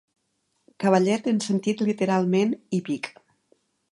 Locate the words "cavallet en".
0.83-1.41